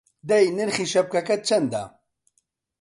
[0.29, 1.83] دەی نرخی شەپکەکەت چەندە!